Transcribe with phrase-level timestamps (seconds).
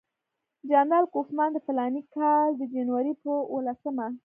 [0.69, 4.07] جنرال کوفمان د فلاني کال د جنوري پر اووه لسمه.